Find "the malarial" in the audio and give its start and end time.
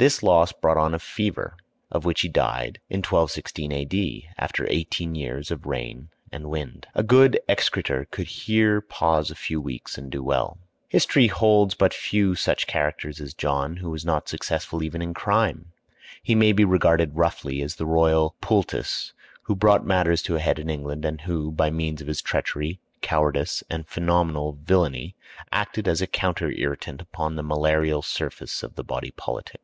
27.34-28.00